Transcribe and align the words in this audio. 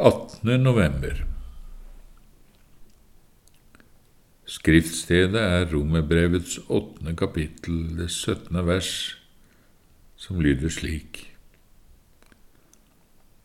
18. 0.00 0.62
november. 0.62 1.26
Skriftstedet 4.48 5.36
er 5.36 5.66
Romerbrevets 5.68 6.54
åttende 6.72 7.12
kapittel, 7.12 7.82
det 7.98 8.06
syttende 8.08 8.64
vers, 8.64 9.18
som 10.16 10.40
lyder 10.40 10.72
slik. 10.72 11.20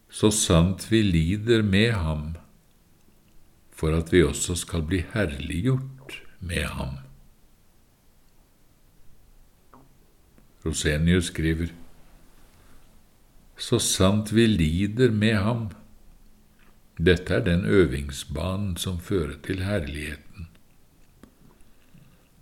Så 0.08 0.32
sant 0.32 0.88
vi 0.88 1.04
lider 1.04 1.60
med 1.60 1.92
ham, 1.92 2.26
for 3.76 3.92
at 3.92 4.16
vi 4.16 4.24
også 4.24 4.56
skal 4.56 4.88
bli 4.88 5.04
herliggjort 5.12 6.22
med 6.40 6.72
ham. 6.80 7.02
Rosenius 10.64 11.34
skriver, 11.36 11.68
Så 13.58 13.80
sant 13.80 14.32
vi 14.32 14.48
lider 14.48 15.12
med 15.12 15.36
ham, 15.36 15.68
dette 16.98 17.34
er 17.36 17.44
den 17.44 17.66
øvingsbanen 17.66 18.78
som 18.78 19.00
fører 19.00 19.36
til 19.44 19.64
herligheten. 19.64 20.48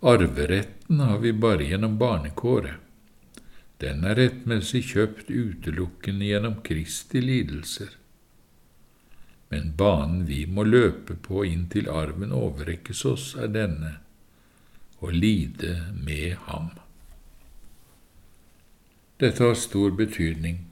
Arveretten 0.02 1.00
har 1.00 1.18
vi 1.18 1.32
bare 1.32 1.64
gjennom 1.64 1.98
barnekåret. 1.98 2.76
Den 3.80 4.04
er 4.04 4.14
rettmessig 4.14 4.84
kjøpt 4.92 5.30
utelukkende 5.30 6.28
gjennom 6.28 6.60
Kristi 6.62 7.20
lidelser. 7.20 7.90
Men 9.50 9.72
banen 9.76 10.26
vi 10.28 10.44
må 10.46 10.62
løpe 10.62 11.16
på 11.16 11.42
inntil 11.48 11.90
arven 11.90 12.32
overrekkes 12.32 13.04
oss, 13.10 13.26
er 13.34 13.50
denne 13.50 13.96
å 15.00 15.10
lide 15.10 15.74
med 15.98 16.36
ham. 16.46 16.70
Dette 19.18 19.44
har 19.44 19.58
stor 19.58 19.90
betydning 19.98 20.62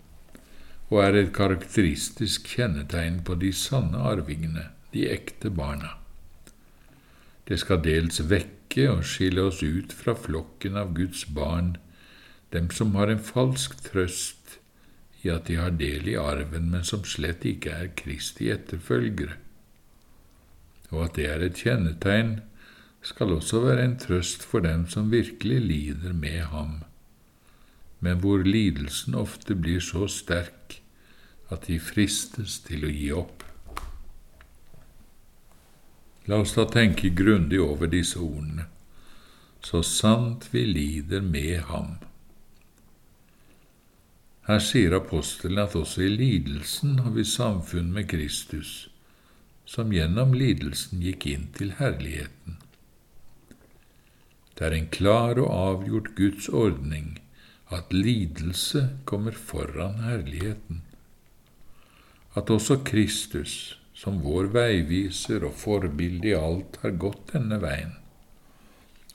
og 0.93 0.99
er 1.01 1.17
et 1.17 1.31
karakteristisk 1.33 2.51
kjennetegn 2.53 3.23
på 3.25 3.39
de 3.41 3.49
sanne 3.57 3.97
arvingene, 3.97 4.67
de 4.93 5.07
ekte 5.09 5.49
barna. 5.49 5.95
Det 7.49 7.57
skal 7.63 7.81
dels 7.87 8.21
vekke 8.29 8.91
og 8.93 9.07
skille 9.09 9.47
oss 9.49 9.63
ut 9.65 9.95
fra 9.97 10.13
flokken 10.13 10.77
av 10.77 10.93
Guds 10.99 11.25
barn, 11.33 11.79
dem 12.53 12.69
som 12.77 12.93
har 12.99 13.09
en 13.09 13.23
falsk 13.25 13.79
trøst 13.87 14.59
i 15.25 15.31
at 15.33 15.49
de 15.49 15.57
har 15.57 15.73
del 15.81 16.11
i 16.13 16.19
arven, 16.21 16.69
men 16.75 16.85
som 16.85 17.07
slett 17.09 17.47
ikke 17.49 17.73
er 17.73 17.95
Kristi 17.97 18.51
etterfølgere. 18.53 19.39
Og 20.93 21.07
at 21.07 21.17
det 21.17 21.29
er 21.33 21.47
et 21.47 21.57
kjennetegn, 21.57 22.43
skal 23.03 23.33
også 23.33 23.65
være 23.65 23.87
en 23.87 23.97
trøst 23.99 24.45
for 24.45 24.63
dem 24.63 24.85
som 24.93 25.09
virkelig 25.11 25.59
lider 25.65 26.13
med 26.13 26.53
ham, 26.53 26.83
men 28.05 28.21
hvor 28.21 28.45
lidelsen 28.45 29.17
ofte 29.17 29.57
blir 29.59 29.81
så 29.83 30.05
sterk 30.11 30.82
at 31.53 31.69
de 31.69 31.79
fristes 31.83 32.59
til 32.67 32.87
å 32.87 32.93
gi 32.93 33.11
opp. 33.15 33.45
La 36.31 36.39
oss 36.43 36.55
da 36.55 36.65
tenke 36.71 37.11
grundig 37.19 37.59
over 37.63 37.91
disse 37.91 38.21
ordene, 38.23 38.69
så 39.63 39.83
sant 39.87 40.49
vi 40.53 40.65
lider 40.69 41.23
med 41.23 41.67
ham. 41.71 41.97
Her 44.47 44.63
sier 44.63 44.95
apostelen 44.97 45.61
at 45.63 45.77
også 45.79 46.03
i 46.07 46.11
lidelsen 46.11 46.99
har 47.03 47.15
vi 47.15 47.27
samfunn 47.27 47.93
med 47.95 48.09
Kristus, 48.11 48.89
som 49.67 49.93
gjennom 49.95 50.35
lidelsen 50.35 51.03
gikk 51.03 51.27
inn 51.31 51.49
til 51.59 51.75
herligheten. 51.79 52.59
Det 54.59 54.67
er 54.69 54.75
en 54.77 54.89
klar 54.95 55.39
og 55.43 55.51
avgjort 55.51 56.15
Guds 56.19 56.49
ordning 56.49 57.17
at 57.73 57.95
lidelse 57.95 58.83
kommer 59.09 59.35
foran 59.35 60.03
herligheten 60.05 60.83
at 62.35 62.51
også 62.51 62.79
Kristus, 62.85 63.79
som 63.95 64.23
vår 64.25 64.49
veiviser 64.55 65.45
og 65.45 65.55
forbilde 65.61 66.33
i 66.33 66.37
alt, 66.37 66.79
har 66.83 66.97
gått 66.97 67.35
denne 67.35 67.59
veien, 67.63 67.93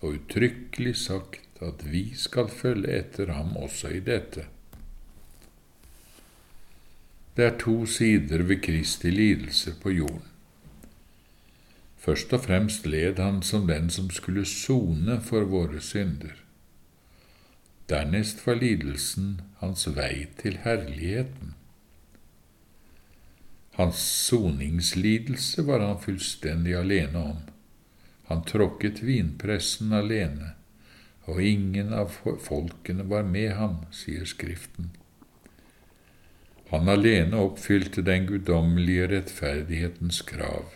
og 0.01 0.19
uttrykkelig 0.19 0.93
sagt 1.01 1.61
at 1.65 1.81
vi 1.89 2.11
skal 2.15 2.51
følge 2.53 2.93
etter 2.99 3.33
ham 3.33 3.55
også 3.57 3.89
i 3.97 4.03
dette. 4.05 4.45
Det 7.37 7.45
er 7.45 7.57
to 7.61 7.85
sider 7.85 8.41
ved 8.49 8.61
Kristi 8.65 9.09
lidelse 9.13 9.75
på 9.81 9.91
jorden. 9.93 10.25
Først 11.97 12.33
og 12.33 12.45
fremst 12.45 12.85
led 12.87 13.19
han 13.19 13.41
som 13.43 13.67
den 13.67 13.89
som 13.93 14.09
skulle 14.09 14.45
sone 14.45 15.19
for 15.21 15.45
våre 15.49 15.81
synder. 15.83 16.33
Dernest 17.89 18.41
var 18.47 18.57
lidelsen 18.61 19.41
hans 19.59 19.85
vei 19.95 20.27
til 20.39 20.57
herligheten. 20.63 21.53
Hans 23.77 23.97
soningslidelse 24.25 25.61
var 25.61 25.79
han 25.79 25.99
fullstendig 26.01 26.73
alene 26.73 27.19
om. 27.19 27.37
Han 28.25 28.41
tråkket 28.43 29.03
vinpressen 29.05 29.93
alene, 29.93 30.55
og 31.29 31.41
ingen 31.45 31.93
av 31.93 32.15
folkene 32.41 33.05
var 33.05 33.27
med 33.29 33.51
ham, 33.59 33.75
sier 33.93 34.25
Skriften. 34.25 34.89
Han 36.73 36.89
alene 36.89 37.37
oppfylte 37.37 38.01
den 38.01 38.25
guddommelige 38.25 39.11
rettferdighetens 39.13 40.23
krav. 40.25 40.73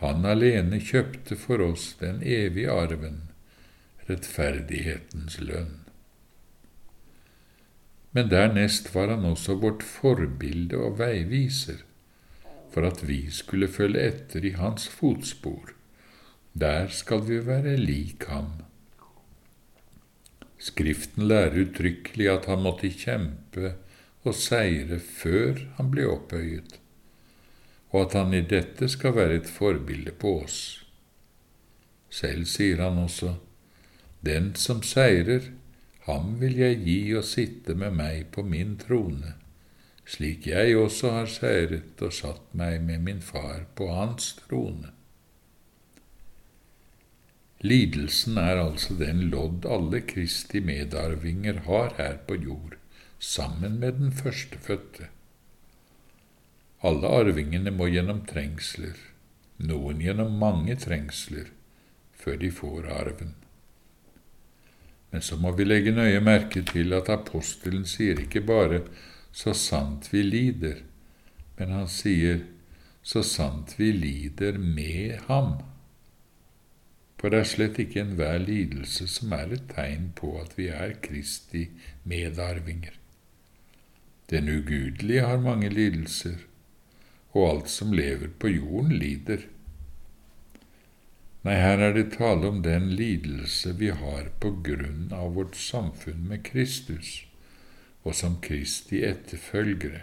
Han 0.00 0.24
alene 0.24 0.80
kjøpte 0.80 1.36
for 1.36 1.60
oss 1.60 1.90
den 2.00 2.24
evige 2.24 2.72
arven, 2.72 3.26
rettferdighetens 4.08 5.42
lønn 5.44 5.85
men 8.16 8.30
dernest 8.32 8.94
var 8.94 9.10
han 9.12 9.26
også 9.28 9.58
vårt 9.60 9.82
forbilde 9.84 10.78
og 10.80 10.94
veiviser, 11.02 11.82
for 12.72 12.86
at 12.88 13.02
vi 13.04 13.26
skulle 13.28 13.68
følge 13.68 14.06
etter 14.08 14.46
i 14.48 14.54
hans 14.56 14.86
fotspor. 14.88 15.74
Der 16.56 16.88
skal 16.88 17.26
vi 17.26 17.42
være 17.44 17.74
lik 17.76 18.24
ham. 18.30 18.54
Skriften 20.56 21.28
lærer 21.28 21.58
uttrykkelig 21.66 22.30
at 22.32 22.48
han 22.48 22.64
måtte 22.64 22.88
kjempe 22.88 23.74
og 24.24 24.32
seire 24.34 24.96
før 24.96 25.60
han 25.76 25.92
ble 25.92 26.08
opphøyet, 26.08 26.78
og 27.92 28.06
at 28.06 28.16
han 28.16 28.32
i 28.32 28.40
dette 28.40 28.88
skal 28.96 29.12
være 29.18 29.42
et 29.42 29.52
forbilde 29.58 30.16
på 30.16 30.38
oss. 30.46 30.58
Selv 32.08 32.48
sier 32.48 32.80
han 32.80 32.96
også, 33.04 33.36
Den 34.24 34.54
som 34.56 34.80
seirer, 34.82 35.52
Ham 36.06 36.36
vil 36.38 36.54
jeg 36.60 36.82
gi 36.84 36.98
å 37.18 37.22
sitte 37.26 37.74
med 37.74 37.96
meg 37.98 38.28
på 38.34 38.44
min 38.46 38.76
trone, 38.78 39.32
slik 40.06 40.46
jeg 40.46 40.76
også 40.78 41.10
har 41.16 41.30
seiret 41.30 42.02
og 42.06 42.14
satt 42.14 42.52
meg 42.54 42.78
med 42.86 43.02
min 43.08 43.22
far 43.24 43.64
på 43.74 43.88
hans 43.90 44.36
trone. 44.44 44.92
Lidelsen 47.66 48.38
er 48.38 48.60
altså 48.60 48.94
den 49.00 49.24
lodd 49.32 49.66
alle 49.66 50.02
Kristi 50.06 50.60
medarvinger 50.62 51.64
har 51.66 51.96
her 51.98 52.20
på 52.28 52.36
jord, 52.38 52.76
sammen 53.18 53.80
med 53.82 53.98
den 53.98 54.12
førstefødte. 54.14 55.08
Alle 56.86 57.10
arvingene 57.22 57.72
må 57.74 57.88
gjennom 57.90 58.20
trengsler, 58.30 58.94
noen 59.58 60.04
gjennom 60.04 60.38
mange 60.38 60.76
trengsler, 60.78 61.50
før 62.14 62.38
de 62.44 62.52
får 62.52 62.86
arven. 62.92 63.34
Men 65.16 65.22
så 65.22 65.36
må 65.40 65.48
vi 65.56 65.64
legge 65.64 65.94
nøye 65.96 66.18
merke 66.20 66.60
til 66.68 66.92
at 66.92 67.06
apostelen 67.08 67.86
sier 67.88 68.18
ikke 68.20 68.42
bare 68.44 68.82
'så 69.32 69.54
sant 69.56 70.12
vi 70.12 70.20
lider', 70.22 70.82
men 71.56 71.70
han 71.72 71.88
sier 71.88 72.42
'så 73.02 73.22
sant 73.22 73.78
vi 73.78 73.92
lider 73.92 74.58
med 74.58 75.16
ham'. 75.28 75.62
For 77.18 77.32
det 77.32 77.38
er 77.38 77.48
slett 77.52 77.78
ikke 77.78 78.00
enhver 78.00 78.38
lidelse 78.44 79.08
som 79.08 79.32
er 79.32 79.56
et 79.56 79.64
tegn 79.72 80.12
på 80.16 80.36
at 80.40 80.52
vi 80.58 80.68
er 80.68 80.92
Kristi 81.00 81.68
medarvinger. 82.04 82.92
Den 84.30 84.48
ugudelige 84.48 85.24
har 85.24 85.40
mange 85.40 85.68
lidelser, 85.68 86.36
og 87.32 87.50
alt 87.50 87.70
som 87.70 87.92
lever 87.92 88.28
på 88.38 88.48
jorden, 88.48 88.92
lider. 88.92 89.48
Nei, 91.46 91.60
her 91.62 91.78
er 91.78 91.92
det 91.94 92.08
tale 92.16 92.48
om 92.48 92.56
den 92.64 92.88
lidelse 92.98 93.76
vi 93.78 93.92
har 93.94 94.32
på 94.42 94.50
grunn 94.66 95.12
av 95.14 95.36
vårt 95.36 95.54
samfunn 95.54 96.24
med 96.26 96.42
Kristus, 96.48 97.20
og 98.02 98.16
som 98.18 98.40
Kristi 98.42 99.04
etterfølgere. 99.06 100.00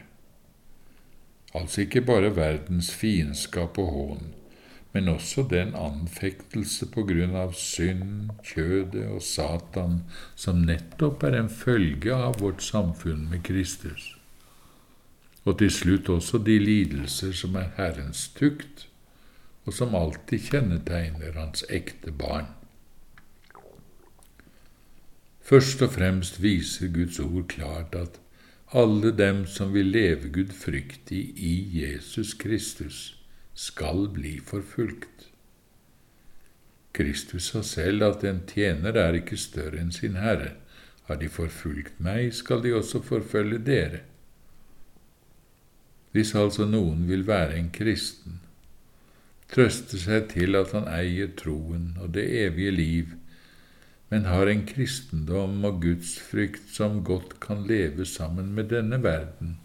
Altså 1.51 1.83
ikke 1.83 2.05
bare 2.07 2.31
verdens 2.37 2.93
fiendskap 2.95 3.75
og 3.83 3.91
hån, 3.97 4.31
men 4.93 5.11
også 5.11 5.43
den 5.51 5.75
anfektelse 5.75 6.87
på 6.95 7.03
grunn 7.11 7.35
av 7.35 7.51
synd, 7.59 8.31
kjødet 8.47 9.03
og 9.11 9.19
Satan, 9.27 9.99
som 10.39 10.63
nettopp 10.63 11.27
er 11.27 11.35
en 11.41 11.51
følge 11.51 12.15
av 12.15 12.39
vårt 12.39 12.63
samfunn 12.63 13.27
med 13.33 13.43
Kristus. 13.43 14.13
Og 15.43 15.59
til 15.59 15.75
slutt 15.75 16.07
også 16.07 16.39
de 16.39 16.55
lidelser 16.61 17.35
som 17.35 17.59
er 17.59 17.73
Herrens 17.75 18.29
tukt, 18.39 18.87
og 19.65 19.73
som 19.73 19.95
alltid 19.95 20.49
kjennetegner 20.49 21.37
hans 21.39 21.63
ekte 21.69 22.11
barn. 22.11 22.49
Først 25.43 25.81
og 25.83 25.95
fremst 25.97 26.39
viser 26.43 26.91
Guds 26.91 27.19
ord 27.19 27.47
klart 27.51 27.95
at 27.99 28.19
alle 28.73 29.11
dem 29.11 29.43
som 29.45 29.73
vil 29.73 29.91
leve 29.93 30.31
gudfryktig 30.33 31.21
i 31.37 31.53
Jesus 31.81 32.33
Kristus, 32.33 33.19
skal 33.53 34.07
bli 34.09 34.39
forfulgt. 34.39 35.27
Kristus 36.93 37.51
sa 37.51 37.61
selv 37.61 38.03
at 38.07 38.23
en 38.25 38.41
tjener 38.49 38.97
er 38.97 39.19
ikke 39.19 39.37
større 39.37 39.77
enn 39.81 39.93
sin 39.93 40.17
herre. 40.17 40.55
Har 41.05 41.19
de 41.21 41.29
forfulgt 41.29 41.99
meg, 42.01 42.31
skal 42.33 42.63
de 42.63 42.73
også 42.73 43.01
forfølge 43.03 43.59
dere. 43.61 44.01
Hvis 46.13 46.33
altså 46.37 46.65
noen 46.69 47.07
vil 47.09 47.27
være 47.27 47.57
en 47.59 47.69
kristen, 47.73 48.39
trøste 49.53 49.99
seg 50.01 50.31
til 50.33 50.57
at 50.57 50.73
han 50.73 50.87
eier 50.89 51.29
troen 51.37 51.93
og 52.01 52.13
det 52.15 52.25
evige 52.43 52.71
liv, 52.73 53.11
men 54.09 54.29
har 54.29 54.49
en 54.49 54.63
kristendom 54.69 55.63
og 55.65 55.81
gudsfrykt 55.81 56.73
som 56.73 57.01
godt 57.05 57.39
kan 57.41 57.63
leve 57.69 58.05
sammen 58.05 58.53
med 58.57 58.71
denne 58.73 59.01
verden 59.03 59.57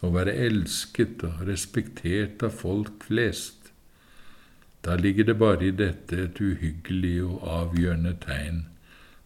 og 0.00 0.14
være 0.14 0.34
elsket 0.46 1.24
og 1.26 1.44
respektert 1.48 2.42
av 2.46 2.54
folk 2.54 3.06
flest, 3.08 3.72
da 4.84 4.94
ligger 4.94 5.26
det 5.26 5.38
bare 5.38 5.66
i 5.66 5.74
dette 5.74 6.20
et 6.22 6.40
uhyggelig 6.40 7.16
og 7.26 7.46
avgjørende 7.54 8.14
tegn 8.22 8.60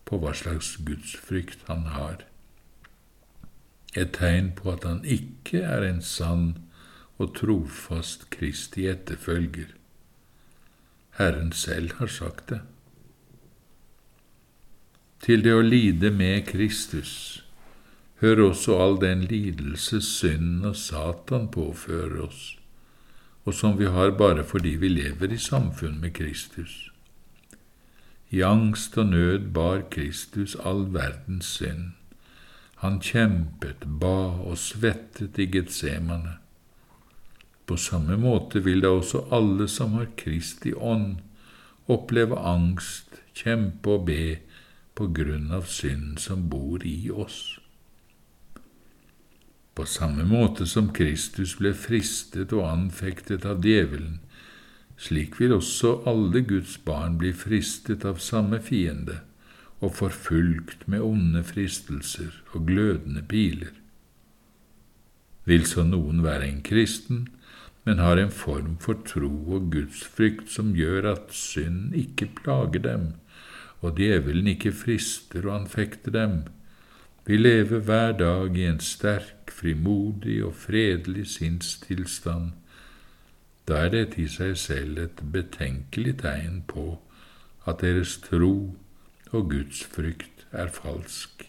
på 0.08 0.18
hva 0.22 0.32
slags 0.36 0.74
gudsfrykt 0.86 1.66
han 1.68 1.84
har. 1.92 2.24
Et 3.94 4.08
tegn 4.16 4.50
på 4.56 4.72
at 4.72 4.86
han 4.88 5.04
ikke 5.04 5.60
er 5.60 5.84
en 5.84 6.00
sann 6.02 6.46
og 7.20 7.34
trofast 7.36 8.30
Kristi 8.32 8.88
etterfølger. 8.88 9.68
Herren 11.18 11.52
selv 11.52 11.92
har 11.98 12.06
sagt 12.06 12.48
det. 12.48 12.60
Til 15.22 15.44
det 15.44 15.52
å 15.54 15.62
lide 15.62 16.10
med 16.10 16.46
Kristus 16.48 17.44
hører 18.22 18.48
også 18.48 18.78
all 18.80 18.96
den 19.02 19.24
lidelse 19.30 20.00
synden 20.02 20.64
og 20.70 20.76
Satan 20.76 21.48
påfører 21.52 22.16
oss, 22.24 22.56
og 23.44 23.54
som 23.54 23.78
vi 23.78 23.90
har 23.90 24.16
bare 24.18 24.44
fordi 24.44 24.76
vi 24.82 24.88
lever 24.88 25.34
i 25.34 25.38
samfunn 25.38 26.00
med 26.00 26.14
Kristus. 26.18 26.90
I 28.30 28.42
angst 28.42 28.98
og 28.98 29.10
nød 29.12 29.50
bar 29.54 29.82
Kristus 29.90 30.56
all 30.64 30.86
verdens 30.94 31.46
synd. 31.58 31.92
Han 32.82 33.00
kjempet, 33.04 33.84
ba 34.00 34.40
og 34.42 34.56
svettet 34.58 35.38
i 35.38 35.46
Getsemane. 35.46 36.41
På 37.66 37.76
samme 37.76 38.16
måte 38.18 38.60
vil 38.64 38.82
da 38.82 38.90
også 38.96 39.26
alle 39.30 39.68
som 39.70 39.94
har 39.98 40.10
Kristi 40.18 40.74
ånd, 40.74 41.20
oppleve 41.90 42.38
angst, 42.38 43.20
kjempe 43.34 43.96
og 43.96 44.06
be 44.10 44.24
på 44.98 45.08
grunn 45.16 45.50
av 45.54 45.68
synd 45.70 46.18
som 46.20 46.48
bor 46.52 46.84
i 46.86 47.10
oss. 47.10 47.58
På 49.74 49.86
samme 49.88 50.24
måte 50.28 50.66
som 50.68 50.90
Kristus 50.92 51.54
ble 51.56 51.72
fristet 51.72 52.52
og 52.52 52.66
anfektet 52.68 53.46
av 53.48 53.64
djevelen, 53.64 54.20
slik 55.00 55.38
vil 55.40 55.56
også 55.56 56.02
alle 56.06 56.42
Guds 56.44 56.76
barn 56.84 57.16
bli 57.18 57.32
fristet 57.32 58.04
av 58.04 58.20
samme 58.20 58.60
fiende 58.60 59.22
og 59.82 59.96
forfulgt 59.98 60.84
med 60.86 61.02
onde 61.02 61.42
fristelser 61.42 62.36
og 62.52 62.68
glødende 62.68 63.24
piler. 63.26 63.72
Vil 65.48 65.64
så 65.66 65.82
noen 65.88 66.20
være 66.22 66.46
en 66.46 66.60
kristen, 66.62 67.24
men 67.84 67.98
har 67.98 68.16
en 68.16 68.30
form 68.30 68.76
for 68.80 69.00
tro 69.06 69.32
og 69.56 69.70
gudsfrykt 69.72 70.50
som 70.54 70.74
gjør 70.76 71.08
at 71.12 71.34
synd 71.34 71.96
ikke 71.98 72.30
plager 72.42 72.84
dem, 72.84 73.06
og 73.82 73.96
djevelen 73.98 74.46
ikke 74.54 74.72
frister 74.72 75.48
og 75.48 75.62
anfekter 75.62 76.14
dem. 76.14 76.42
Vi 77.26 77.36
lever 77.36 77.82
hver 77.86 78.12
dag 78.18 78.56
i 78.56 78.66
en 78.66 78.80
sterk, 78.80 79.50
frimodig 79.50 80.44
og 80.44 80.54
fredelig 80.54 81.26
sinnstilstand. 81.36 82.52
Da 83.68 83.84
er 83.84 83.92
dette 83.94 84.22
i 84.22 84.28
seg 84.30 84.56
selv 84.58 84.98
et 84.98 85.22
betenkelig 85.34 86.16
tegn 86.22 86.62
på 86.66 86.86
at 87.66 87.82
deres 87.82 88.16
tro 88.24 88.74
og 89.30 89.50
gudsfrykt 89.50 90.46
er 90.50 90.70
falsk. 90.74 91.46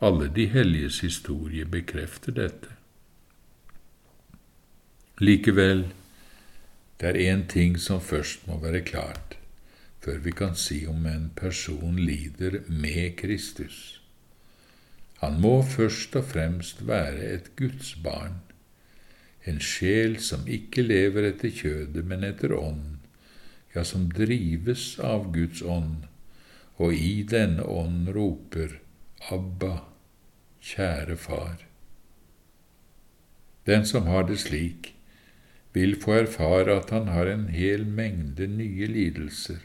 Alle 0.00 0.30
de 0.34 0.46
helliges 0.46 1.00
historie 1.00 1.64
bekrefter 1.64 2.34
dette. 2.34 2.77
Likevel, 5.18 5.80
det 7.00 7.08
er 7.08 7.16
én 7.18 7.40
ting 7.50 7.78
som 7.82 7.98
først 8.00 8.44
må 8.46 8.60
være 8.62 8.84
klart 8.86 9.34
før 9.98 10.20
vi 10.22 10.30
kan 10.30 10.54
si 10.54 10.84
om 10.86 11.06
en 11.10 11.24
person 11.36 11.96
lider 11.98 12.60
med 12.68 13.16
Kristus. 13.18 14.00
Han 15.18 15.40
må 15.42 15.62
først 15.66 16.14
og 16.16 16.24
fremst 16.24 16.84
være 16.86 17.32
et 17.34 17.48
Guds 17.58 17.96
barn, 18.04 18.38
en 19.44 19.58
sjel 19.60 20.20
som 20.22 20.46
ikke 20.46 20.84
lever 20.86 21.26
etter 21.32 21.50
kjødet, 21.50 22.04
men 22.06 22.22
etter 22.24 22.54
ånd, 22.54 23.00
ja, 23.74 23.82
som 23.82 24.06
drives 24.14 25.00
av 25.02 25.32
Guds 25.34 25.64
ånd, 25.66 26.06
og 26.78 26.94
i 26.94 27.24
denne 27.26 27.66
ånd 27.66 28.06
roper 28.14 28.78
Abba, 29.34 29.80
kjære 30.62 31.18
far. 31.18 31.58
Den 33.66 33.84
som 33.86 34.06
har 34.06 34.30
det 34.30 34.38
slik, 34.46 34.94
vil 35.78 35.94
få 36.02 36.16
erfare 36.24 36.74
at 36.80 36.90
han 36.94 37.08
har 37.14 37.30
en 37.30 37.46
hel 37.54 37.86
mengde 37.86 38.48
nye 38.50 38.88
lidelser, 38.90 39.62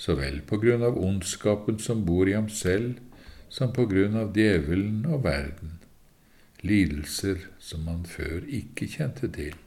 så 0.00 0.16
vel 0.18 0.40
på 0.48 0.58
grunn 0.62 0.82
av 0.86 0.98
ondskapen 0.98 1.78
som 1.78 2.04
bor 2.08 2.28
i 2.28 2.34
ham 2.34 2.48
selv, 2.50 2.98
som 3.50 3.72
på 3.76 3.86
grunn 3.90 4.16
av 4.18 4.34
djevelen 4.36 5.04
og 5.06 5.24
verden, 5.26 5.78
lidelser 6.66 7.46
som 7.58 7.86
han 7.90 8.06
før 8.08 8.46
ikke 8.46 8.88
kjente 8.90 9.30
til. 9.34 9.58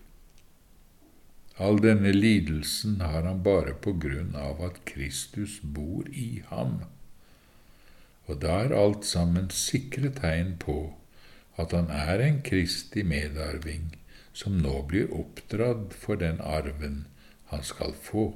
All 1.62 1.78
denne 1.84 2.12
lidelsen 2.16 3.00
har 3.02 3.28
han 3.28 3.44
bare 3.46 3.76
på 3.78 3.94
grunn 4.02 4.34
av 4.40 4.64
at 4.66 4.82
Kristus 4.90 5.60
bor 5.62 6.08
i 6.10 6.42
ham, 6.50 6.80
og 8.26 8.40
da 8.42 8.64
er 8.66 8.78
alt 8.78 9.06
sammen 9.06 9.52
sikre 9.54 10.10
tegn 10.16 10.56
på 10.60 10.78
at 11.60 11.76
han 11.76 11.92
er 11.94 12.24
en 12.24 12.40
Kristi 12.46 13.04
medarving 13.06 13.92
som 14.34 14.58
nå 14.58 14.82
blir 14.90 15.14
oppdratt 15.14 15.94
for 15.94 16.20
den 16.20 16.42
arven 16.42 17.06
han 17.54 17.64
skal 17.64 17.94
få. 18.02 18.32